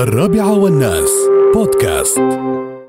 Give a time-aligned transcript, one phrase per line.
[0.00, 1.10] الرابعة والناس.
[1.54, 2.20] بودكاست.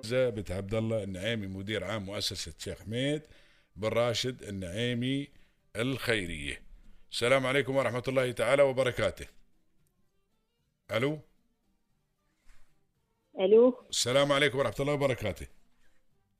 [0.04, 3.22] زابت عبد الله النعيمي مدير عام مؤسسة شيخ حميد
[3.76, 5.28] بن راشد النعيمي
[5.76, 6.62] الخيرية.
[7.12, 9.26] السلام عليكم ورحمة الله تعالى وبركاته.
[10.92, 11.20] ألو؟
[13.40, 15.48] ألو؟ السلام عليكم ورحمة الله وبركاته.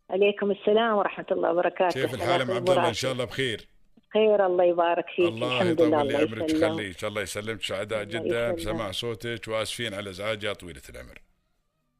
[0.10, 2.02] عليكم السلام ورحمة الله وبركاته.
[2.02, 3.68] كيف الحال أم عبد الله؟ إن شاء الله بخير.
[4.14, 6.72] خير الله يبارك فيك الله الحمد يطول لله لي الله عمرك يسلمك.
[6.72, 7.64] يخليك الله يسلمك.
[7.64, 8.52] سعداء جدا.
[8.52, 11.22] بسماع صوتك وآسفين على إزعاجي يا طويلة العمر.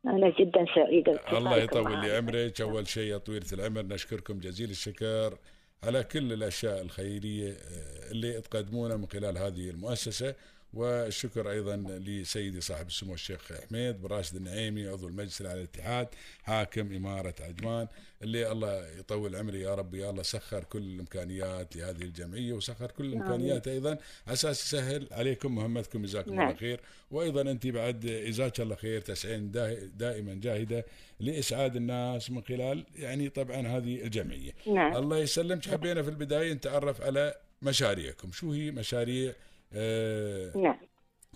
[0.06, 2.18] أنا جدا سعيده الله يطول لي.
[2.18, 5.38] عمرك أول شيء يا طويلة العمر نشكركم جزيل الشكر
[5.84, 10.36] على كل الأشياء الخيرية آه، اللي تقدمونها من خلال هذه المؤسسة.
[10.74, 16.08] والشكر أيضا لسيدي صاحب السمو الشيخ حميد بن راشد النعيمي عضو المجلس الاعلى للاتحاد
[16.44, 17.88] حاكم إمارة عجمان
[18.24, 23.06] اللي الله يطول عمري يا رب يا الله سخر كل الإمكانيات لهذه الجمعية وسخر كل
[23.06, 23.98] الإمكانيات أيضا.
[24.28, 26.48] أساس يسهل عليكم مهمتكم جزاكم نعم.
[26.48, 26.80] الله خير.
[27.12, 30.86] وأيضا أنت بعد جزاك الله خير تسعين دا- دائما جاهدة
[31.20, 34.52] لإسعاد الناس من خلال يعني طبعا هذه الجمعية.
[34.68, 34.96] نعم.
[34.98, 35.68] الله يسلمك.
[35.68, 38.32] حبينا في البداية نتعرف على مشاريعكم.
[38.32, 39.34] شو هي مشاريع
[39.76, 40.78] آه نعم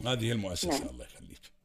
[0.07, 0.93] هذه المؤسسة نعم.
[0.93, 1.55] الله يخليك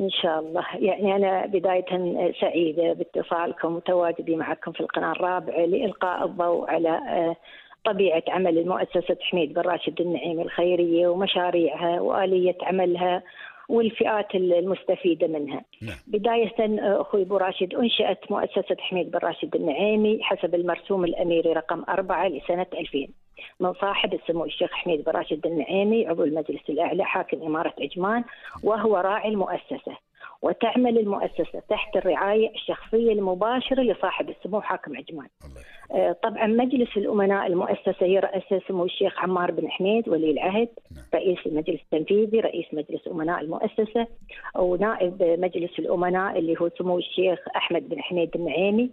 [0.00, 6.70] إن شاء الله يعني أنا بداية سعيدة باتصالكم وتواجدي معكم في القناة الرابعة لإلقاء الضوء
[6.70, 7.36] على آه،
[7.84, 13.22] طبيعة عمل المؤسسة حميد بن راشد النعيمي الخيرية ومشاريعها وآلية عملها
[13.68, 15.64] والفئات المستفيدة منها.
[15.82, 15.96] نعم.
[16.06, 16.54] بداية
[17.00, 22.66] أخوي أبو راشد أنشأت مؤسسة حميد بن راشد النعيمي حسب المرسوم الأميري رقم أربعة لسنة
[22.72, 23.08] 2000
[23.60, 28.24] من صاحب السمو الشيخ حميد بن راشد النعيمي عضو المجلس الأعلى حاكم إمارة عجمان
[28.62, 29.96] وهو راعي المؤسسة
[30.42, 35.28] وتعمل المؤسسة تحت الرعاية الشخصية المباشرة لصاحب السمو حاكم عجمان.
[35.44, 35.60] الله
[36.22, 41.04] طبعا مجلس الأمناء المؤسسة يرأسه سمو الشيخ عمار بن حميد ولي العهد نعم.
[41.14, 44.06] رئيس المجلس التنفيذي رئيس مجلس أمناء المؤسسة
[44.56, 48.90] ونائب مجلس الأمناء اللي هو سمو الشيخ أحمد بن حميد النعيمي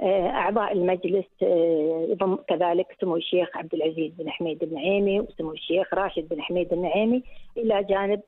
[0.00, 5.94] آه، أعضاء المجلس آه، يضم كذلك سمو الشيخ عبد العزيز بن حميد النعيمي وسمو الشيخ
[5.94, 7.22] راشد بن حميد النعيمي
[7.56, 8.20] إلى جانب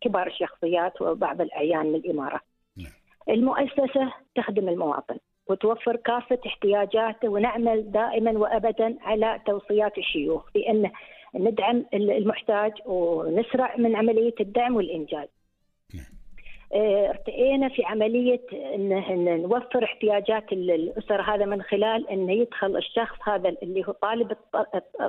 [0.00, 2.40] كبار الشخصيات وبعض الأعيان من الإمارة.
[2.76, 2.92] نعم.
[3.28, 5.16] المؤسسة تخدم المواطن
[5.48, 10.90] وتوفر كافة احتياجاته ونعمل دائما وابدا على توصيات الشيوخ بأن
[11.34, 15.28] ندعم المحتاج ونسرع من عملية الدعم والإنجاز.
[15.94, 16.04] نعم.
[16.74, 18.40] آه، ارتئينا في عملية
[18.74, 23.92] ان إن نوفر احتياجات ال- الأسر هذا من خلال انه يدخل الشخص هذا اللي هو
[23.92, 24.36] طالب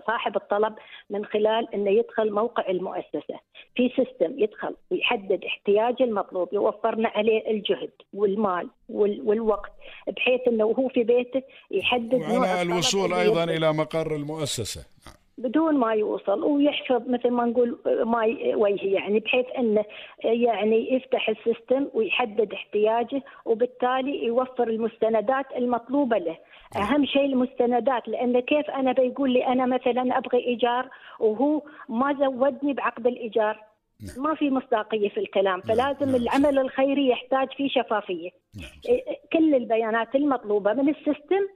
[0.07, 0.75] صاحب الطلب
[1.09, 3.39] من خلال انه يدخل موقع المؤسسة
[3.75, 9.71] في system يدخل ويحدد احتياجه المطلوب يوفرنا عليه الجهد والمال وال- والوقت
[10.17, 11.41] بحيث إنه وهو في بيته
[11.71, 13.43] يحدد وعلى الوصول أيضا.
[13.43, 15.15] إلى مقر المؤسسة نعم.
[15.37, 19.85] بدون ما يوصل ونحفظ مثل ما نقول ماي وجهي يعني بحيث إنه
[20.23, 26.37] يعني يفتح ال system ويحدد احتياجه وبالتالي يوفر المستندات المطلوبة له.
[26.75, 30.89] أهم شيء المستندات لأن كيف أنا بيقول لي أنا مثلا أبغي إيجار
[31.19, 33.63] وهو ما زودني بعقد الإيجار.
[34.01, 34.23] نعم.
[34.23, 36.15] ما في مصداقية في الكلام فلازم نعم.
[36.15, 38.29] العمل الخيري يحتاج فيه شفافية.
[38.55, 38.69] نعم.
[38.85, 41.47] إيه، كل البيانات المطلوبة من السيستم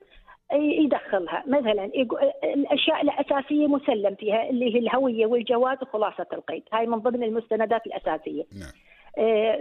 [0.53, 1.85] يدخلها مثلا
[2.43, 8.43] الأشياء الأساسية مسلم فيها اللي هي الهوية والجواز وخلاصة القيد هاي من ضمن المستندات الأساسية
[8.59, 8.71] نعم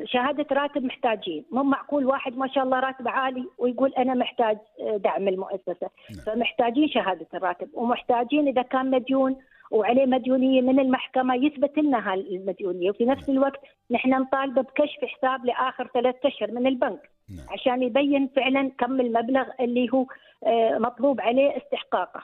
[0.04, 1.44] شهادة راتب محتاجين.
[1.50, 5.90] مو معقول واحد ما شاء الله راتب عالي ويقول أنا محتاج آه، دعم المؤسسة.
[6.10, 6.20] نعم.
[6.26, 9.36] فمحتاجين شهادة الراتب ومحتاجين إذا كان مديون
[9.70, 12.90] وعليه مديونية من المحكمة يثبت لنا هالمديونية.
[12.90, 17.10] وفي نفس الوقت نحن نطالبه بكشف حساب لآخر ثلاثة أشهر من البنك.
[17.36, 17.46] نعم.
[17.50, 20.06] عشان يبين فعلا كم المبلغ اللي هو
[20.46, 22.22] آه، مطلوب عليه استحقاقه.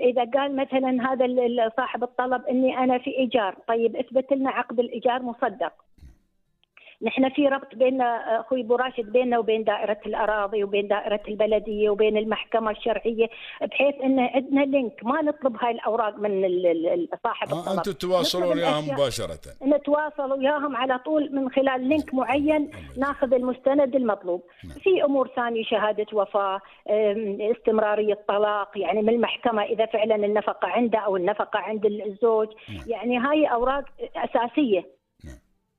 [0.00, 5.22] إذا قال مثلا هذا صاحب الطلب إني أنا في إيجار طيب اثبت لنا عقد الإيجار
[5.22, 5.72] مصدق.
[7.02, 11.90] نحن في ربط بين آه، أخوي أبو راشد بيننا وبين دائرة الأراضي وبين دائرة البلدية
[11.90, 13.26] وبين المحكمة الشرعية
[13.60, 16.30] بحيث إن عندنا link ما نطلب هاي الأوراق من
[17.24, 19.38] صاحب آه الطلب أنتم تواصلون نطلب وياهم مباشرة.
[19.66, 24.42] نتواصل وياهم على طول من خلال link معين ناخذ المستند المطلوب.
[24.64, 24.78] نعم.
[24.78, 26.60] في أمور ثانية شهادة وفاة
[27.40, 32.48] استمرارية طلاق يعني من المحكمة إذا فعلا النفقة عنده أو النفقة عند الزوج.
[32.68, 32.84] نعم.
[32.86, 33.84] يعني هاي أوراق
[34.16, 34.80] أساسية.
[34.80, 34.97] نعم.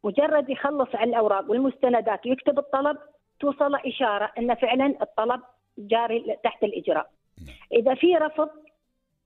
[0.04, 2.98] مجرد يخلص على الأوراق والمستندات ويكتب الطلب
[3.40, 5.42] توصل إشارة إن فعلا الطلب
[5.78, 7.10] جاري تحت الإجراء.
[7.46, 7.56] نعم.
[7.74, 8.50] إذا في رفض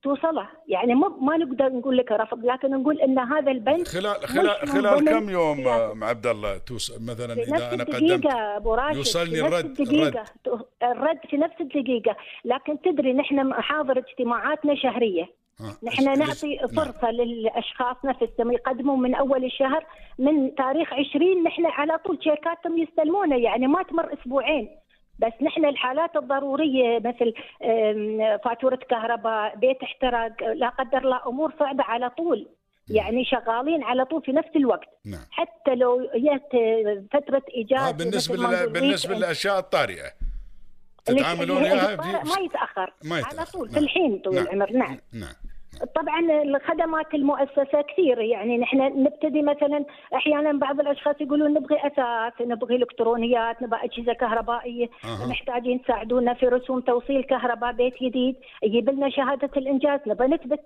[0.02, 0.48] توصله.
[0.68, 5.04] يعني مو ما نقدر نقول لك رفض لكن نقول إن هذا البنك خلال خلال خلال
[5.10, 5.60] كم يوم
[5.94, 10.24] مع عبد الله توس مثلا في إذا أنا قدمت أبو راشد يوصلني الرد- الدقيقة
[10.82, 11.18] الرد.
[11.30, 12.16] في نفس الدقيقة.
[12.44, 15.22] لكن تدري نحن حاضر اجتماعاتنا شهرية.
[15.22, 15.43] آه.
[15.82, 16.68] نحن نعطي نعم.
[16.68, 19.86] فرصة للأشخاص نفسهم يقدموا من أول الشهر
[20.18, 24.68] من تاريخ 20 نحن على طول شيكاتهم يستلمونه يعني ما تمر أسبوعين.
[25.18, 27.34] بس نحن الحالات الضرورية مثل
[28.44, 32.48] فاتورة كهرباء بيت احترق لا قدر الله أمور صعبة على طول.
[32.90, 34.88] يعني شغالين على طول في نفس الوقت.
[35.04, 35.26] نعم.
[35.30, 36.50] حتى لو جت
[37.12, 38.54] فترة إيجاز آه بالنسبة مثل ما لل...
[38.54, 39.18] نقول بالنسبة weekend.
[41.04, 43.44] تتعاملون وياها يتطارئ في- ما يتأخر ما على.
[43.52, 43.84] طول في نعم.
[43.84, 44.44] الحين طول نعم.
[44.46, 45.32] العمر نعم نعم
[45.96, 49.84] طبعا الخدمات المؤسسة كثير يعني نحن نبتدي مثلا
[50.14, 55.26] أحيانا بعض الأشخاص يقولون نبغي اثاث نبغي إلكترونيات نبغى أجهزة كهربائية أها.
[55.26, 60.60] محتاجين تساعدونا في رسوم توصيل كهرباء بيت جديد يجيب لنا شهادة الإنجاز نبغى نثبت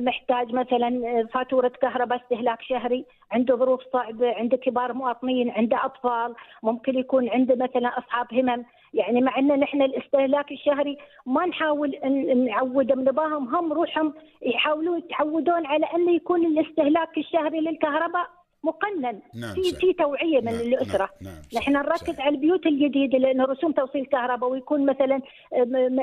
[0.00, 6.34] محتاج مثلا آه، فاتورة كهرباء استهلاك شهري عنده ظروف صعبة عنده كبار مواطنين عنده أطفال
[6.62, 8.64] ممكن يكون عنده مثلا أصحاب همم.
[8.94, 11.98] يعني مع ان نحن الاستهلاك الشهري ما نحاول
[12.46, 18.37] نعودهم نباهم هم روحهم يحاولون يتعودون على إنه يكون الاستهلاك الشهري للكهرباء.
[18.64, 19.20] مقنن.
[19.34, 19.62] نعم، في.
[19.74, 21.10] في توعية من نعم، الأسرة.
[21.20, 22.20] نعم، نعم، نحن نركز صحيح.
[22.20, 25.20] على البيوت الجديدة لأن رسوم توصيل كهرباء ويكون مثلا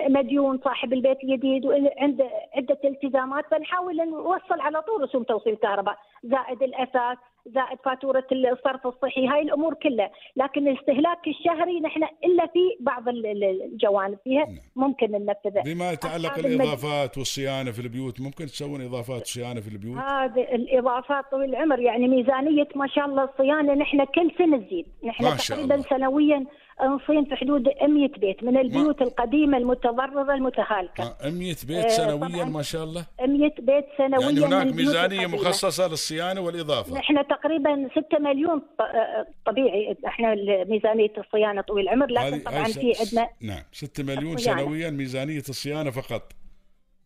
[0.10, 3.46] مديون صاحب البيت الجديد وعنده عدة التزامات.
[3.52, 9.28] فنحاول نوصل على طول رسوم توصيل كهرباء زائد الاثاث زائد فاتورة الصرف الصحي.
[9.28, 10.12] هاي الأمور كلها.
[10.36, 14.18] لكن الاستهلاك الشهري نحن إلا في بعض ال- ال- الجوانب.
[14.24, 14.56] فيها نعم.
[14.76, 20.42] ممكن ننفذها بما يتعلق الإضافات والصيانة في البيوت ممكن تسوون إضافات صيانة في البيوت؟ هذه
[20.56, 21.80] الإضافات طويل العمر.
[21.80, 24.86] يعني ميزانية ما شاء الله الصيانة نحن كل سنة تزيد.
[25.04, 25.78] نحن تقريبا.
[25.78, 26.46] سنويا
[26.84, 32.44] نصين في حدود 100 بيت من البيوت القديمة المتضررة المتهالكة آه، 100 بيت آه، سنويا.
[32.46, 35.42] ما شاء الله 100 بيت سنويا يعني هناك ميزانية القديمة.
[35.42, 40.36] مخصصة للصيانة والإضافة نحن تقريبا 6 مليون ط- آه، طبيعي إحنا
[40.70, 44.38] ميزانية الصيانة طويل العمر لكن طبعا في عندنا نعم 6 مليون.
[44.38, 46.32] سنويا ميزانية الصيانة فقط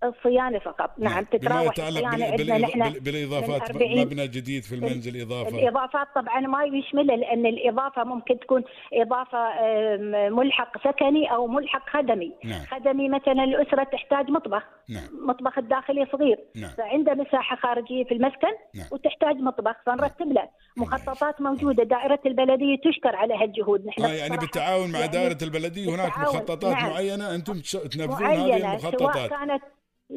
[0.04, 0.92] الصيانة فقط.
[0.98, 4.64] نعم بما تتراوح يتعلق الصيانة بال- عندنا بالإض- نحن بال- بالإضافات من 40 مبنى جديد
[4.64, 8.64] في المنزل إضافة؟ الإضافات طبعا ما يشملها لأن الإضافة ممكن تكون
[8.94, 12.32] آم، ملحق سكني أو ملحق خدمي.
[12.44, 12.62] نعم.
[12.72, 14.64] خدمي مثلا الأسرة تحتاج مطبخ.
[14.90, 15.28] نعم.
[15.28, 16.38] مطبخ الداخلي صغير.
[16.56, 16.72] نعم.
[16.78, 18.86] فعنده مساحة خارجية في المسكن نعم.
[18.92, 19.76] وتحتاج مطبخ.
[19.86, 20.50] فنرتب له.
[20.78, 21.84] مخططات موجودة.
[21.84, 23.86] دائرة البلدية تشكر على هالجهود.
[23.86, 26.90] نحن آه يعني بالتعاون مع يعني دائرة البلدية هناك مخططات نعم.
[26.90, 29.30] معينة؟ أنتم تنفذون هذه معينة سواء المخططات.
[29.30, 29.62] كانت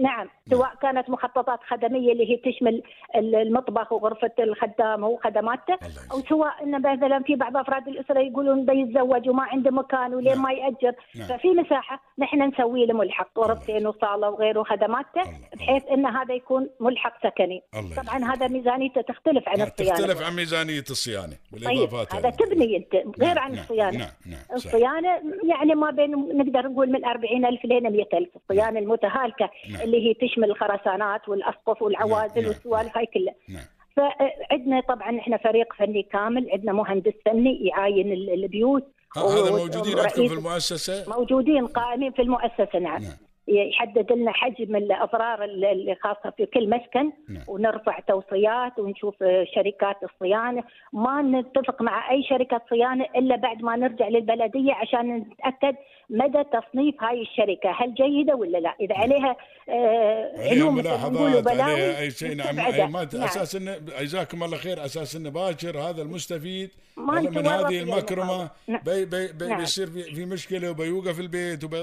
[0.01, 2.83] نعم سواء كانت مخططات خدمية اللي هي تشمل
[3.17, 5.75] ال- المطبخ وغرفة الخدامه وخدماته.
[6.13, 10.43] أو سواء إن مثلا في بعض أفراد الأسرة يقولون بيتزوج وما عنده مكان ولين نعم.
[10.43, 11.29] ما يأجر نعم.
[11.29, 15.39] ففي مساحة نحن نسوي له ملحق غرفتين وصالة وغيره خدماته الله.
[15.57, 18.35] بحيث إن هذا يكون ملحق سكني طبعا.
[18.35, 22.31] هذا ميزانيته تختلف عن الصيانة تختلف عن ميزانية الصيانة طيب هذا هذه.
[22.37, 24.41] تبني أنت غير نعم، عن نعم، الصيانة نعم نعم.
[24.55, 25.09] الصيانة
[25.49, 29.82] يعني ما بين نقدر نقول من 40000 لين 100000 الصيانة المتهالكة نعم.
[29.85, 33.35] اللي هي تشمل الخرسانات والأسقف والعوازل والسوالف هاي كلها.
[33.49, 33.65] نعم.
[33.97, 38.85] فعندنا طبعا إحنا فريق فني كامل عندنا مهندس فني يعاين ال- البيوت
[39.17, 43.03] هذا موجودين عندكم في المؤسسة؟ موجودين قائمين في المؤسسة نعم.
[43.03, 43.13] نعم.
[43.49, 47.45] يحدد لنا حجم الاضرار ال- اللي خاصة في كل مسكن نعم.
[47.49, 49.15] ونرفع توصيات ونشوف
[49.55, 50.63] شركات الصيانة.
[50.93, 55.77] ما نتفق مع أي شركة صيانة إلا بعد ما نرجع للبلدية عشان نتأكد
[56.13, 59.37] مدى تصنيف هاي الشركة هل جيدة ولا لا إذا عليها
[59.69, 62.85] آه، ما نقول ملاحظات عليها أي شيء نعم نستبعدها.
[62.85, 63.23] أي ما نعم.
[63.23, 68.51] أساس إنه جزاكم الله خير أساس إنه باكر هذا المستفيد من هذه المكرمه.
[68.69, 68.81] نعم.
[68.85, 69.59] بي بي بي نعم.
[69.59, 71.75] بيصير في, في مشكلة وبيوقف البيت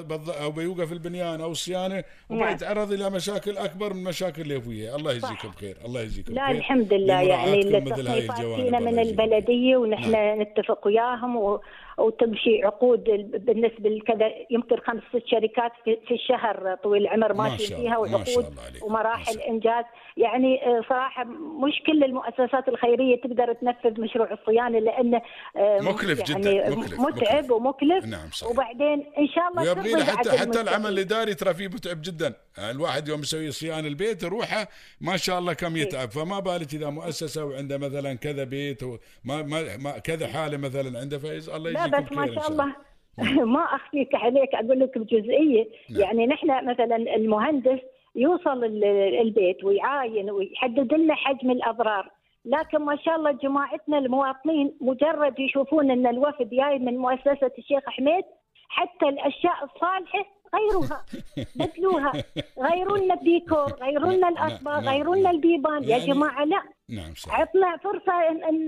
[0.42, 2.04] أو بيوقف البنيان أو الصيانة.
[2.30, 6.56] وبيتعرض إلى مشاكل أكبر من المشاكل اللي فيها الله يجزيكم خير الله يجزيكم لا خير
[6.56, 9.00] الحمد لله يعني مثل هاي الجوانب من.
[9.00, 10.42] البلدية ونحن نعم.
[10.42, 11.62] نتفق وياهم و...
[12.00, 17.76] وتمشي عقود ال- بالنسبة لكذا يمكن خمس ست شركات في, الشهر طويل العمر ما ماشي
[17.76, 19.86] فيها وعقود الله عليك، ما ومراحل إنجاز
[20.18, 21.24] يعني آه، صراحة
[21.64, 25.22] مش كل المؤسسات الخيرية تقدر تنفذ مشروع الصيانة لأنه
[25.58, 27.52] آه، مكلف يعني جدا، مكلف، متعب مكلف.
[27.52, 28.52] ومكلف نعم، صحيح.
[28.52, 30.62] وبعدين إن شاء الله له حتى حتى.
[30.62, 32.34] العمل الإداري ترى فيه متعب جدا
[32.72, 34.68] الواحد يوم يسوي صيانة البيت روحه
[35.02, 39.78] ما شاء الله كم يتعب فما بالك إذا مؤسسة وعنده مثلا كذا بيت وما ما
[39.78, 42.76] ما كذا حالة مثلا عنده فايز الله لا يجزيكم بس ما شاء الله.
[43.54, 45.68] ما أخفيك عليك أقول لك بجزئية.
[45.90, 46.02] نعم.
[46.02, 47.80] يعني نحن مثلا المهندس
[48.16, 48.84] يوصل ال-
[49.22, 52.12] البيت ويعاين ويحدد لنا حجم الأضرار.
[52.46, 58.24] لكن ما شاء الله جماعتنا المواطنين مجرد يشوفون إن الوفد جاي من مؤسسة الشيخ حميد
[58.70, 61.06] حتى الأشياء الصالحة غيروها
[61.60, 62.12] بدلوها.
[62.60, 65.84] غيروا لنا الديكور غيروا لنا الاطباق نعم، غيروا لنا البيبان.
[65.84, 66.62] يا يعني- جماعة لا.
[66.90, 67.40] نعم صحيح.
[67.40, 68.14] عطنا فرصة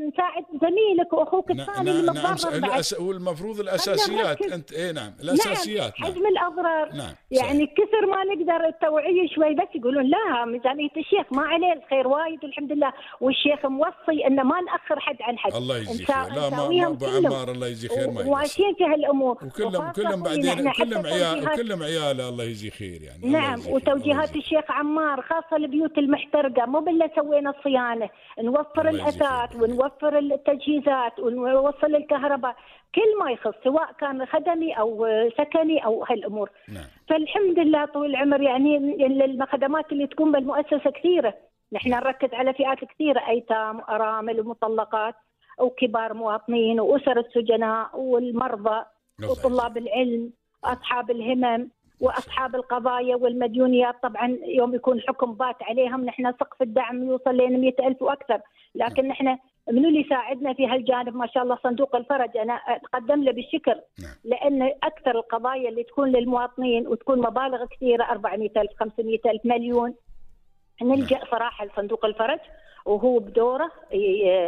[0.07, 2.55] نساعد زميلك وأخوك نعم الثاني نعم بعد.
[2.55, 2.99] الأس...
[2.99, 4.41] والمفروض الأساسيات.
[4.41, 6.09] انت اي نعم الأساسيات نعم.
[6.09, 6.93] نعم حجم الأضرار.
[6.95, 12.07] نعم يعني كثر ما نقدر التوعية شوي بس يقولون لا ميزانية الشيخ ما عليه الخير
[12.07, 12.93] وايد والحمد لله.
[13.21, 15.53] والشيخ موصي انه ما نأخر حد عن حد.
[15.53, 16.15] الله يجزيه خير.
[16.35, 17.05] لا ما- أبو.
[17.05, 22.29] عمار الله يجزيه خير ما وماشيين في هالامور وكلهم كلهم بعدين كلهم عيال كلهم عياله
[22.29, 23.27] الله يجزيه خير يعني.
[23.29, 28.09] نعم وتوجيهات الشيخ عمار خاصة البيوت المحترقة مو بالله سوينا الصيانة
[28.39, 29.63] نوفر خير.
[29.63, 32.56] ونوفر التجهيزات ونوصل الكهرباء.
[32.96, 36.50] كل ما يخص سواء كان خدمي أو سكني أو هالأمور.
[36.70, 36.84] نعم.
[37.10, 38.77] فالحمد لله طول العمر يعني
[39.25, 41.34] الخدمات اللي تكون بالمؤسسة كثيرة.
[41.74, 45.15] نحن نركز على فئات كثيرة أيتام وأرامل ومطلقات
[45.60, 48.86] وكبار مواطنين وأسر السجناء والمرضى
[49.30, 51.70] وطلاب العلم أصحاب الهمم.
[52.01, 57.74] وأصحاب القضايا والمديونيات طبعا يوم يكون حكم بات عليهم نحن سقف الدعم يوصل لنا 100
[57.79, 58.39] ألف وأكثر.
[58.75, 59.38] لكن نحن
[59.72, 62.38] منو اللي يساعدنا في هالجانب؟ ما شاء الله صندوق الفرج.
[62.38, 63.75] أنا أتقدم له بالشكر.
[64.01, 64.15] نعم.
[64.24, 69.96] لأن أكثر القضايا اللي تكون للمواطنين وتكون مبالغ كثيرة 400 ألف 500 ألف مليون.
[70.81, 72.39] نلجأ صراحة لصندوق الفرج.
[72.85, 73.71] وهو بدوره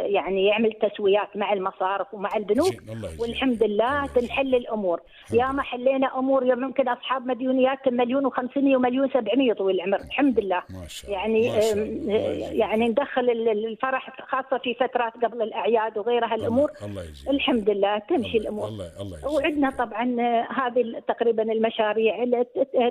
[0.06, 2.72] يعني يعمل تسويات مع المصارف ومع البنوك.
[3.20, 3.62] والحمد.
[3.62, 5.00] لله تنحل الأمور.
[5.32, 10.00] يا ما حلينا أمور ممكن أصحاب مديونيات مليون و500 ومليون 700 طويل العمر.
[10.00, 10.62] الحمد لله.
[10.70, 15.98] ما شاء يعني ما شاء يجزيه يعني ندخل ال- الفرح خاصة في فترات قبل الأعياد
[15.98, 16.70] وغيرها الأمور.
[16.82, 18.68] الله- الحمد لله تمشي الله- الأمور.
[18.68, 19.70] الله الله وعندنا.
[19.70, 22.24] طبعا آه، هذه تقريبا المشاريع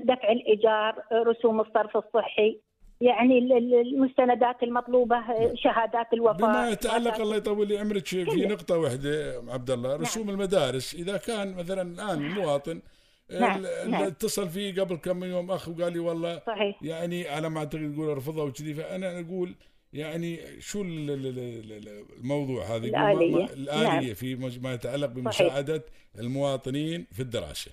[0.03, 2.59] دفع الإيجار آه، رسوم الصرف الصحي.
[3.03, 5.15] يعني ال- ال- المستندات المطلوبة
[5.55, 8.47] شهادات الوفاة بما يتعلق الله يطول لي عمرك في كله.
[8.47, 12.81] نقطة واحدة عبد الله رسوم المدارس إذا كان مثلا الآن المواطن
[13.39, 14.03] نعم، ال- ال- نعم.
[14.03, 18.17] اتصل فيه قبل كم يوم أخ وقال لي والله صحيح يعني على ما أعتقد يقول
[18.17, 19.55] رفضها وكذي فأنا أقول
[19.93, 23.45] يعني شو ال- ال- ال- ال- الموضوع هذا الآلية.
[23.45, 24.13] الآلية نعم.
[24.13, 25.83] في ما يتعلق بمساعدة
[26.19, 27.71] المواطنين في الدراسة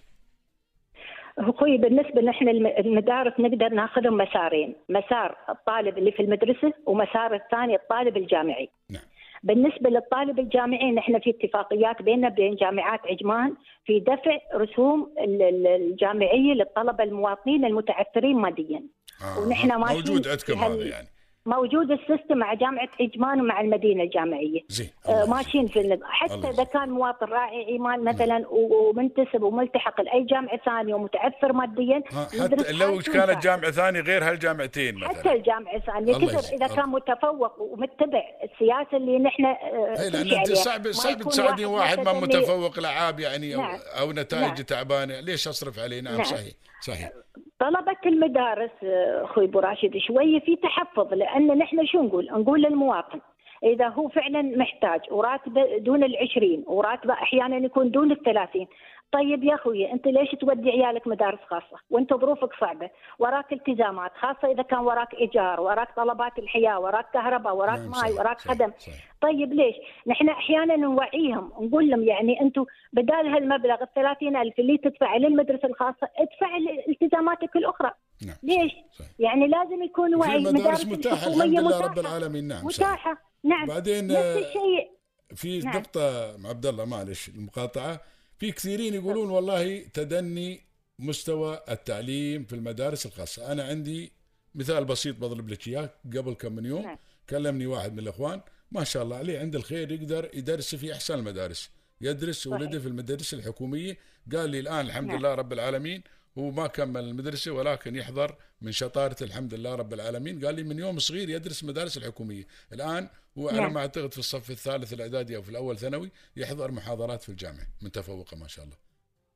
[1.38, 7.74] أخوي بالنسبة نحن الم- المدارس نقدر ناخذهم مسارين، مسار الطالب اللي في المدرسة ومسار الثاني
[7.74, 8.68] الطالب الجامعي.
[8.90, 9.02] نعم.
[9.42, 15.66] بالنسبة للطالب الجامعي نحن في اتفاقيات بيننا وبين جامعات عجمان في دفع رسوم ال- ال-
[15.66, 18.82] الجامعية للطلبة المواطنين المتعثرين ماديا.
[19.24, 21.06] آه ونحن موجود عندكم هذا يعني
[21.46, 24.60] موجود السيستم مع جامعة عجمان ومع المدينة الجامعية.
[24.68, 26.50] زين آه، ماشيين في النظام حتى.
[26.50, 32.02] إذا كان مواطن راعي إيمان مثلا ومنتسب وملتحق لأي جامعة ثانية ومتعثر ماديا
[32.42, 33.40] حتى لو كانت ونساعد.
[33.40, 36.56] جامعة ثانية غير هالجامعتين حتى مثلا الجامعة الثانية الله كثر.
[36.56, 40.52] إذا كان متفوق ومتبع السياسة اللي نحن آه، اي لأن أنت.
[40.52, 43.78] صعب صعب تساعدين واحد ما متفوق العاب يعني نعم.
[44.00, 44.54] أو نتائج نعم.
[44.54, 46.24] تعبانة ليش أصرف عليه نعم نعم.
[46.24, 47.10] صحيح صحيح
[47.58, 53.20] طلبة المدارس آه، أخوي أبو راشد شوية في تحفظ لأن نحن شو نقول؟ نقول للمواطن
[53.64, 58.66] إذا هو فعلا محتاج وراتبه دون العشرين وراتبه أحيانا يكون دون الثلاثين
[59.12, 64.52] طيب يا أخوي أنت ليش تودي عيالك مدارس خاصة وأنت ظروفك صعبة وراك التزامات خاصة
[64.52, 68.54] إذا كان وراك إيجار وراك طلبات الحياة وراك كهرباء وراك نعم، ماي صحيح، وراك صحيح،
[68.54, 68.94] خدم صحيح.
[69.20, 69.74] طيب ليش؟
[70.06, 76.08] نحن أحيانا نوعيهم نقول لهم يعني أنتم بدال هالمبلغ ال 30000 اللي تدفع للمدرسة الخاصة
[76.18, 76.56] ادفع
[76.88, 77.90] التزاماتك الاخرى
[78.26, 79.08] نعم ليش؟ صحيح.
[79.18, 81.86] يعني لازم يكون في وعي مدارس متاحة الحمد لله متاحة.
[81.92, 84.90] رب العالمين نعم صحيح متاحة نعم بعدين نفس آه، الشيء
[85.34, 85.76] في نعم.
[85.76, 88.00] نقطه عبد الله معلش المقاطعة
[88.38, 90.60] في كثيرين يقولون والله تدني
[90.98, 94.12] مستوى التعليم في المدارس الخاصة أنا عندي
[94.54, 96.98] مثال بسيط بضرب لك إياه قبل كم من يوم نعم.
[97.30, 98.40] كلمني واحد من الإخوان
[98.72, 101.70] ما شاء الله عليه عند الخير يقدر يدرس في أحسن المدارس
[102.00, 102.46] يدرس.
[102.46, 103.98] ولده في المدارس الحكومية
[104.32, 105.18] قال لي الآن الحمد نعم.
[105.18, 106.02] لله رب العالمين
[106.38, 110.44] هو ما كمل المدرسة ولكن يحضر من شطارته الحمد لله رب العالمين.
[110.44, 112.46] قال لي من يوم صغير يدرس المدارس الحكومية.
[112.72, 113.08] الآن
[113.38, 113.74] هو على نعم.
[113.74, 118.36] ما أعتقد في الصف الثالث الإعدادي أو في الأول ثانوي يحضر محاضرات في الجامعة متفوقة
[118.36, 118.89] ما شاء الله.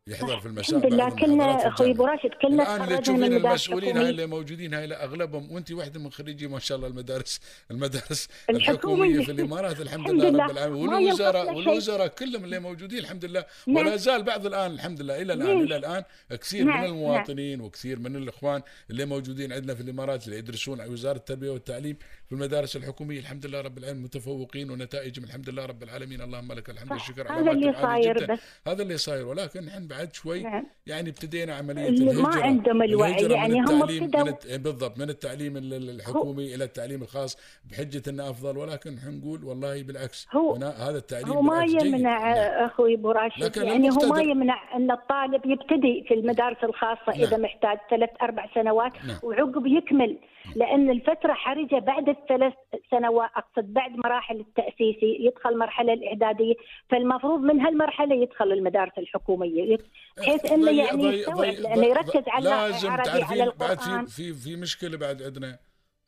[0.09, 2.05] يحضر في المساء الحمد لله كلنا أخوي ابو.
[2.07, 6.47] راشد كلنا الآن اللي تشوفين المسؤولين هاي اللي موجودين هاي أغلبهم وانت واحدة من خريجي
[6.49, 8.71] ما شاء الله المدارس المدارس الحكومية.
[8.71, 10.45] الحكومية في الإمارات الحمد الحمد لله.
[10.45, 11.55] رب العالمين والوزراء.
[11.55, 13.77] والوزراء كلهم اللي موجودين الحمد لله نعم.
[13.77, 17.61] ولا زال بعض الآن الحمد لله إلى الآن ليش؟ إلى الآن كثير نعم، من المواطنين
[17.61, 21.97] وكثير من الإخوان اللي موجودين عندنا في الإمارات اللي يدرسون على وزارة التربية والتعليم
[22.27, 26.71] في المدارس الحكومية الحمد لله رب العالمين متفوقين ونتائجهم الحمد لله رب العالمين اللهم لك
[26.71, 30.67] الحمد والشكر هذا اللي صاير هذا اللي صاير ولكن نحن بعد شوي نعم.
[30.87, 34.57] يعني ابتدينا عملية اللي ما الهجرة عندهم الوعي، يعني هم ابتدوا-.
[34.57, 37.37] بالضبط من التعليم ال- ال- الحكومي إلى التعليم الخاص
[37.71, 41.65] بحجة إنه أفضل ولكن نقول والله بالعكس هو- هنا هذا التعليم هو ما.
[41.65, 42.65] يمنع نعم.
[42.65, 47.21] أخوي أبو راشد لكن يعني هو ما يمنع إن الطالب يبتدي في المدارس الخاصة نعم.
[47.21, 49.17] اذا محتاج ثلاث أربع سنوات نعم.
[49.23, 50.19] وعقب يكمل
[50.57, 52.53] لأن الفترة حرجة بعد ثلاث
[52.91, 56.55] سنوات أقصد بعد مراحل التاسيسي يدخل المرحله الإعدادية
[56.91, 59.79] فالمفروض من هالمرحلة يدخل المدارس الحكومية
[60.17, 64.07] بحيث إنه ضي- يعني يستوعب لأنه يركز على العربي على بعد القرآن.
[64.07, 65.59] في في مشكلة بعد عندنا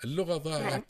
[0.05, 0.63] اللغة ضاعت.
[0.73, 0.83] نعم.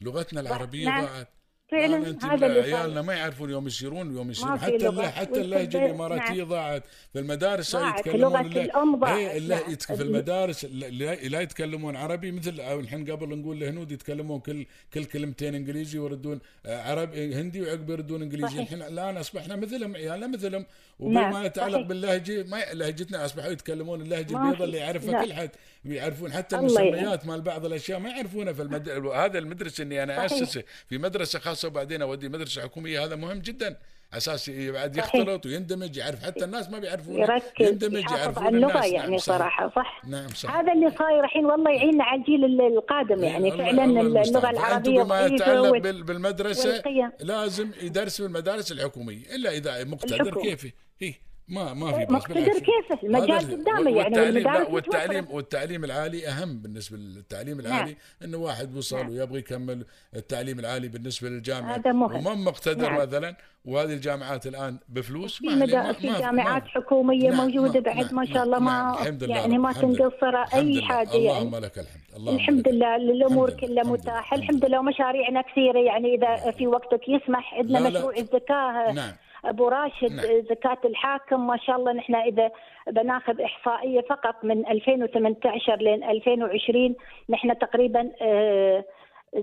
[0.00, 1.04] لغتنا العربية نعم.
[1.04, 1.28] ضاعت.
[1.70, 4.88] فعلا هذا اللي عيالنا ما يعرفون يوم يسيرون يوم في حتى لغة.
[4.90, 6.48] اللهجة حتى اللهجه الاماراتيه نعم.
[6.48, 7.74] ضاعت في المدارس.
[7.74, 9.18] يتكلمون لغة الل- الأم ضاعت.
[9.18, 9.74] إيه، نعم.
[9.76, 15.98] في المدارس لا يتكلمون عربي مثل الحين قبل نقول الهنود يتكلمون كل كل كلمتين إنجليزي
[15.98, 18.60] ويردون آه، عربي هندي وعقب يردون إنجليزي.
[18.62, 20.66] الحين الآن أصبحنا مثلهم عيالنا مثلهم
[21.00, 21.86] نعم، وبما يتعلق صحيح.
[21.88, 24.64] باللهجة ما لهجتنا أصبحوا يتكلمون اللهجة البيضاء.
[24.64, 25.24] اللي يعرفها.
[25.24, 25.50] كل حد
[25.84, 26.56] يعرفون حتى.
[26.56, 28.88] المسميات مال بعض الأشياء ما يعرفونها في المد...
[29.14, 30.24] هذا المدرسة إني أنا.
[30.26, 33.76] اسسه في مدرسة خاصة وبعدين أودي مدرسة حكومية هذا مهم جدا
[34.14, 34.96] أساس بعد.
[34.96, 38.86] يختلط ويندمج يعرف حتى الناس ما بيعرفون يركز يندمج يعرفون على اللغة.
[38.86, 39.18] يعني نعم.
[39.18, 43.48] صراحة صح نعم صح هذا اللي صاير الحين والله يعيننا على الجيل ال- القادم يعني
[43.48, 44.50] الله- فعلا الله اللغة.
[44.50, 47.12] العربية ضعيفة يتعلق وال- بال- بالمدرسة والقيم.
[47.20, 50.34] لازم يدرس في المدارس الحكومية إلا إذا مقتدر.
[50.42, 51.14] كيفي هي
[51.50, 52.44] ما ما في بس مقتدر.
[52.58, 55.26] كيفه المجال قدامه يعني والتعليم والتعليم.
[55.30, 59.10] والتعليم العالي أهم بالنسبة للتعليم العالي إنه واحد وصل نعم.
[59.10, 59.84] ويبغى يكمل
[60.16, 62.26] التعليم العالي بالنسبة للجامعة هذا مهم.
[62.26, 63.00] ومن مقتدر نعم.
[63.00, 65.82] مثلا وهذه الجامعات الآن بفلوس في ما عليه- مدا...
[65.82, 68.64] ما- في ما- جامعات ما- حكومية نعم، موجودة نعم، بعد نعم، ما شاء الله نعم،
[68.92, 69.72] ما الحمد لله يعني ما.
[69.72, 70.82] تنقصر أي.
[70.82, 73.50] حاجة اللهم يعني لك الحمد اللهم الحمد لله الأمور.
[73.50, 74.36] كلها متاحة.
[74.36, 77.80] الحمد لله ومشاريعنا كثيرة يعني إذا في وقتك يسمح عندنا.
[77.90, 79.12] مشروع الزكاة نعم
[79.44, 80.42] أبو راشد نعم.
[80.50, 82.50] زكاة الحاكم ما شاء الله نحن إذا
[82.86, 86.94] بناخذ إحصائية فقط من 2018 لين 2020
[87.28, 88.84] نحن تقريبا آه،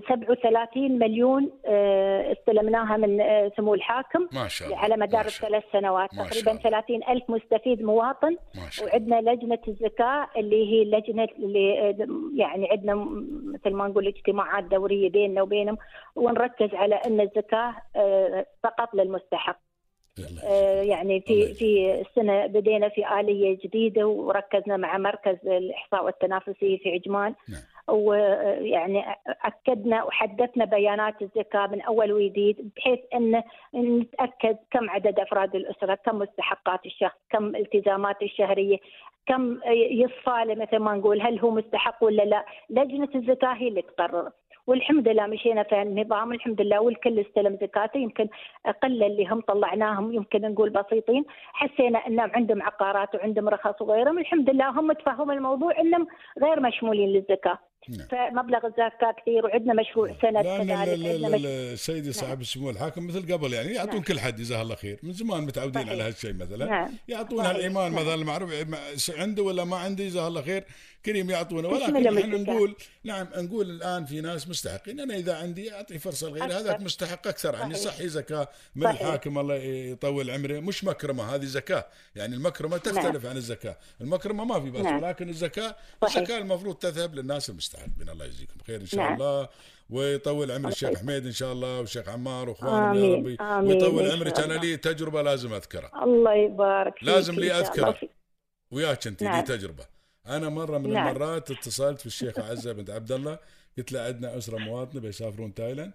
[0.08, 5.46] 37 مليون آه، استلمناها من آه، سمو الحاكم ما شاء الله على مدار ما شاء
[5.46, 6.62] الثلاث سنوات تقريبا الله.
[6.62, 11.74] 30 ألف مستفيد مواطن ما شاء الله وعندنا لجنة الزكاة اللي هي اللجنة اللي
[12.36, 12.94] يعني عندنا
[13.54, 15.78] مثل ما نقول اجتماعات دورية بيننا وبينهم
[16.16, 19.56] ونركز على أن الزكاة آه، فقط للمستحق.
[19.56, 19.67] آه،
[20.82, 21.54] يعني الله في.
[21.54, 27.60] في السنة بدينا في آلية جديدة وركزنا مع مركز الإحصاء والتنافسية في عجمان نعم.
[27.88, 33.42] ويعني أكدنا وحدثنا بيانات الزكاة من أول وجديد بحيث أن
[33.74, 38.78] نتأكد كم عدد أفراد الأسرة كم مستحقات الشخص كم التزامات الشهرية
[39.26, 43.82] كم يصفى له مثل ما نقول هل هو مستحق ولا لا لجنة الزكاة هي اللي
[43.82, 44.30] تقرر
[44.68, 48.28] والحمد لله مشينا في النظام الحمد لله والكل استلم زكاته يمكن
[48.66, 54.50] أقل اللي هم طلعناهم يمكن نقول بسيطين حسينا إنهم عندهم عقارات وعندهم رخص وغيرهم الحمد
[54.50, 56.06] لله هم تفهموا الموضوع إنهم
[56.42, 58.08] غير مشمولين للزكاة نعم.
[58.10, 63.68] فمبلغ الزكاة كثير وعندنا مشروع سند لأن كذلك سيدي صاحب السمو الحاكم مثل قبل يعني
[63.74, 64.02] يعطون نعم.
[64.02, 65.92] كل حد جزاه الله خير من زمان متعودين صحيح.
[65.92, 66.88] على هالشيء مثلا نعم.
[67.08, 67.50] يعطون صحيح.
[67.50, 68.02] هالايمان نعم.
[68.02, 68.78] مثلا المعروف ما-
[69.22, 70.64] عنده ولا ما عنده جزاه الله خير
[71.08, 72.36] كريم يعطونه بسم ولكن إحنا.
[72.36, 76.52] نقول نعم نقول الآن في ناس مستحقين أنا إذا عندي أعطي فرصة لغيري.
[76.54, 77.74] هذاك مستحق أكثر عني.
[77.74, 79.00] صحي زكاة من صحيح.
[79.00, 84.60] الحاكم الله يطول عمره مش مكرمة هذه زكاة يعني المكرمة تختلف عن الزكاة المكرمة ما
[84.60, 85.02] في بس نعم.
[85.02, 86.16] ولكن الزكاة صحيح.
[86.16, 89.12] الزكاة المفروض تذهب للناس المستحقين الله يجزيكم خير إن شاء نعم.
[89.14, 89.48] الله
[89.90, 90.98] ويطول عمر الشيخ.
[90.98, 93.16] حميد إن شاء الله والشيخ عمار واخوانهم يا.
[93.16, 93.68] ربي آمين.
[93.72, 94.52] ويطول عمرك أنا.
[94.54, 97.64] لي تجربة لازم أذكرها الله يبارك فيك لازم لي.
[97.64, 98.08] في-
[98.70, 99.44] وياك أنت لي نعم.
[99.44, 99.97] تجربة
[100.28, 101.08] أنا مرة من نعم.
[101.08, 103.38] المرات اتصلت في الشيخ عزة بنت عبد الله
[103.78, 105.92] قلت له عندنا أسرة مواطنة بيسافرون تايلاند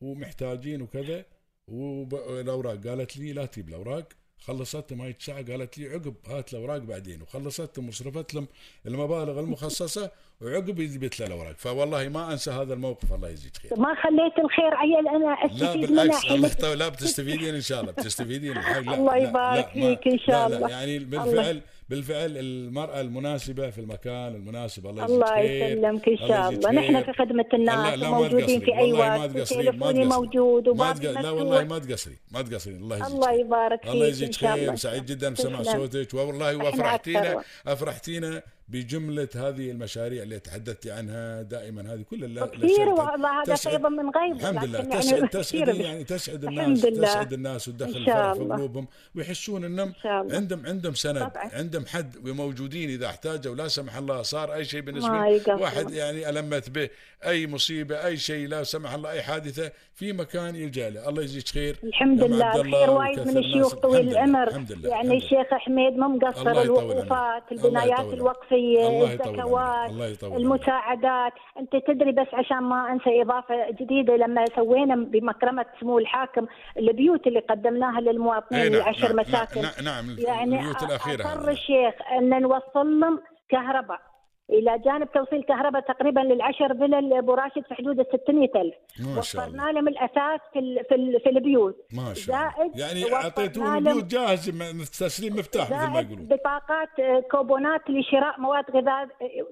[0.00, 1.24] ومحتاجين وكذا
[1.68, 4.04] والاوراق قالت لي لا تجيب الأوراق
[4.38, 8.46] خلصتهم هاي الساعة قالت لي عقب هات الأوراق بعدين وخلصتهم وصرفت لهم
[8.86, 11.54] المبالغ المخصصة وعقب جبت له الأوراق.
[11.58, 13.78] فوالله ما أنسى هذا الموقف الله يجزيك خير.
[13.78, 16.24] ما خليت الخير عيل أنا لا أستفيد منها بالعكس
[16.64, 18.52] الله لا بتستفيدين إن شاء الله بتستفيدين.
[18.54, 20.68] لا الله لا يبارك لا فيك إن شاء لا لا الله.
[20.70, 21.60] يعني الله-
[21.92, 27.02] بالفعل المرأة المناسبة في المكان المناسب الله يجزيك الله يسلمك إن شاء الله نحن.
[27.02, 29.70] في الله الناس لا تقصري في ما وقت تقصري
[30.04, 31.06] موجود وبابي.
[31.06, 33.32] لا والله ما تقصري ما تقصري الله يجزيك الله.
[33.32, 35.62] يبارك فيك الله يجزيك خير سعيد جدا بسمع.
[35.62, 37.42] صوتك والله وافرحتينا.
[37.66, 38.42] أفرحتينا
[38.72, 44.10] بجملة هذه المشاريع اللي تحدثتي عنها دائما هذه كل كثير والله هذا تسعد- فيض من
[44.10, 47.06] غيب الحمد لله تسعد يعني تسعد كثير يعني تسعد الحمد الناس لله.
[47.08, 48.38] تسعد الناس وتدخل الفرح في.
[48.38, 49.92] قلوبهم ويحسون إنهم.
[50.04, 51.50] عندهم عندهم سند طبعاً.
[51.52, 55.40] عندهم حد وموجودين إذا احتاجوا لا سمح الله صار أي شيء بالنسبة لي.
[55.54, 56.88] واحد يعني ألمت به
[57.26, 61.48] أي مصيبة أي شيء لا سمح الله أي حادثة في مكان يلجأ له الله يجزيك
[61.48, 63.74] خير الحمد أم لله خير وايد من الشيوخ.
[63.74, 65.16] طويل العمر يعني.
[65.16, 68.00] الشيخ حميد ما مقصر الوقوفات البنايات.
[68.14, 70.22] الوقفية يطول الزكوات.
[70.22, 76.46] المساعدات أنت تدري بس عشان ما أنسى إضافة جديدة لما سوينا بمكرمة سمو الحاكم
[76.78, 81.50] البيوت اللي قدمناها للمواطنين نعم، العشر نعم، مساكن نعم، نعم، يعني البيوت اصر هذه.
[81.50, 84.11] الشيخ أن نوصل لهم كهرباء
[84.52, 88.74] إلى جانب توصيل كهرباء تقريبا للعشر فيلل ابو راشد في حدود ال 600000
[89.16, 89.54] ما شاء الله.
[89.62, 91.76] وفرنا لهم الأثاث في ال- في, ال- في البيوت.
[91.92, 92.52] ما شاء الله.
[92.56, 96.26] زائد يعني لهم- البيوت جاهز م- تسليم مفتاح مثل ما زائد يقولون.
[96.26, 99.08] بطاقات آه، كوبونات لشراء مواد غذاء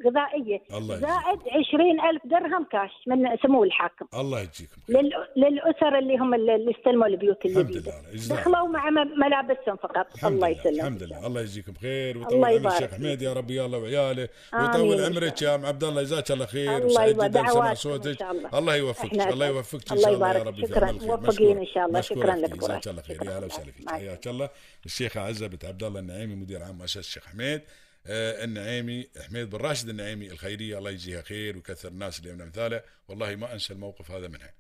[0.07, 0.61] غذائية.
[0.75, 1.09] الله يجزيك.
[1.11, 4.07] زائد 20000 درهم كاش من سمو الحاكم.
[4.15, 8.35] الله يجزيكم لل- للأسر اللي هم اللي اللي استلموا البيوت الحمد الجديده لله.
[8.37, 10.07] دخلوا مع م- ملابسهم فقط.
[10.15, 10.61] الحمد الله لله.
[10.61, 10.81] يسلمك.
[10.81, 11.27] الحمد لله.
[11.27, 12.17] الله يجزيكم خير.
[12.17, 12.95] الله ويطول عمر الشيخ.
[12.95, 14.29] حميد يا ربي الله وعياله.
[14.55, 14.71] آمين.
[14.93, 17.75] إن عمرك شاء يا ام عبد الله جزاك الله خير الله وسعيد يبارك جدا سمع
[17.75, 18.75] صوتك الله.
[18.77, 19.47] يوفقك الله.
[19.47, 20.93] يوفقك إن شاء الله يا في شكراً.
[20.93, 21.59] موفقين.
[21.59, 22.01] إن شاء الله.
[22.01, 22.37] شكراً.
[22.37, 22.89] لك جزاك.
[22.89, 23.25] الله خير.
[23.25, 24.51] يا أهلا وسهلا فيك حياك الله
[24.87, 27.61] الشيخه عزة بنت عبد الله النعيمي مدير عام مؤسسه الشيخ حميد
[28.07, 32.83] آه، النعيمي حميد بن راشد النعيمي الخيرية الله يجزيها خير ويكثر الناس اللي من امثاله
[33.09, 34.55] والله ما أنسى الموقف هذا منها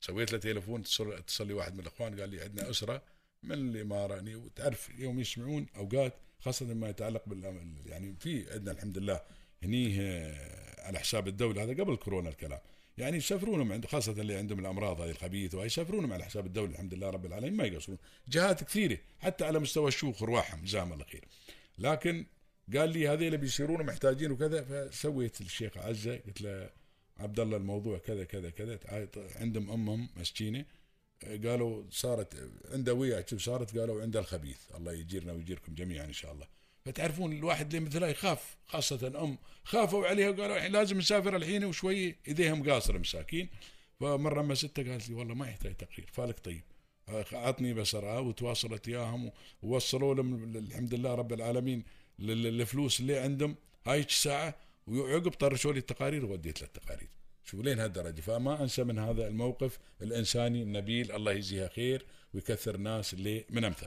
[0.00, 3.02] سويت له تليفون اتصل اتصل لي واحد من الإخوان قال لي عندنا أسرة
[3.42, 8.98] من الإمارة يعني وتعرف يوم يسمعون أوقات خاصة ما يتعلق بال يعني في عندنا الحمد
[8.98, 9.20] لله
[9.62, 11.62] هني آه، على حساب الدولة.
[11.62, 12.60] هذا قبل كورونا الكلام.
[12.98, 16.72] يعني يسافرونهم عند خاصة اللي عندهم الأمراض هذه الخبيثه يسافرونهم على حساب الدولة.
[16.72, 17.98] الحمد لله رب العالمين ما يقصرون.
[18.28, 21.24] جهات كثيرة حتى على مستوى الشيوخ ارواحهم جزاهم الله خير.
[21.78, 22.26] لكن
[22.76, 26.70] قال لي هذول بيصيرون محتاجين وكذا فسويت الشيخ عزة قلت له
[27.16, 28.78] عبد الله الموضوع كذا كذا كذا.
[29.36, 30.64] عندهم أمهم مسكينة
[31.22, 34.58] قالوا صارت عنده ويا صارت قالوا عنده الخبيث.
[34.76, 36.57] الله يجيرنا ويجيركم جميعا إن شاء الله.
[36.88, 42.70] فتعرفون الواحد اللي مثلها يخاف خاصة أم خافوا عليها وقالوا لازم نسافر الحين وشوي إيديهم
[42.70, 43.48] قاصرة مساكين.
[44.00, 46.62] فمرة ما ستة قالت لي والله ما يحتاج تقرير فالك طيب.
[47.32, 51.84] عطني بسرعة وتواصلت وياهم ووصلوا لهم الحمد لله رب العالمين
[52.20, 53.56] الفلوس اللي عندهم.
[53.86, 54.54] هاي الساعة
[54.86, 57.08] وعقب طرشوا لي التقارير ووديت له التقارير.
[57.44, 58.20] شوف لين هالدرجة.
[58.20, 63.86] فما أنسى من هذا الموقف الإنساني النبيل الله يجزيها خير ويكثر الناس اللي من أمثال